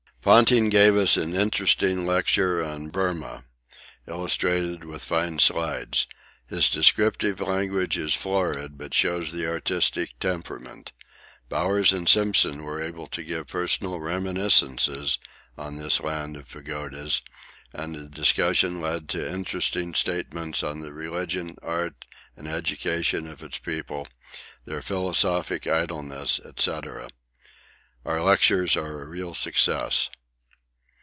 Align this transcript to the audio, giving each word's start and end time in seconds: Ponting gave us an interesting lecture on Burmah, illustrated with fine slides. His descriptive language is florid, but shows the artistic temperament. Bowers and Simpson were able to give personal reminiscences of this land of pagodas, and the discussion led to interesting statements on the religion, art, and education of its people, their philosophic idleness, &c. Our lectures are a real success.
Ponting 0.23 0.69
gave 0.69 0.95
us 0.95 1.17
an 1.17 1.35
interesting 1.35 2.05
lecture 2.05 2.63
on 2.63 2.89
Burmah, 2.89 3.43
illustrated 4.07 4.83
with 4.83 5.03
fine 5.03 5.39
slides. 5.39 6.05
His 6.45 6.69
descriptive 6.69 7.39
language 7.41 7.97
is 7.97 8.13
florid, 8.13 8.77
but 8.77 8.93
shows 8.93 9.31
the 9.31 9.47
artistic 9.47 10.11
temperament. 10.19 10.91
Bowers 11.49 11.91
and 11.91 12.07
Simpson 12.07 12.61
were 12.63 12.79
able 12.83 13.07
to 13.07 13.23
give 13.23 13.47
personal 13.47 13.99
reminiscences 13.99 15.17
of 15.57 15.77
this 15.77 15.99
land 15.99 16.37
of 16.37 16.47
pagodas, 16.49 17.23
and 17.73 17.95
the 17.95 18.05
discussion 18.07 18.79
led 18.79 19.09
to 19.09 19.27
interesting 19.27 19.95
statements 19.95 20.61
on 20.61 20.81
the 20.81 20.93
religion, 20.93 21.55
art, 21.63 22.05
and 22.37 22.47
education 22.47 23.25
of 23.25 23.41
its 23.41 23.57
people, 23.57 24.07
their 24.65 24.83
philosophic 24.83 25.65
idleness, 25.65 26.39
&c. 26.57 26.79
Our 28.03 28.19
lectures 28.21 28.75
are 28.75 29.03
a 29.03 29.05
real 29.05 29.35
success. 29.35 30.09